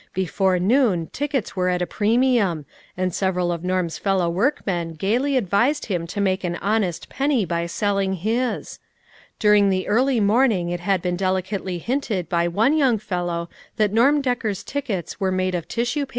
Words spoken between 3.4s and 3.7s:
of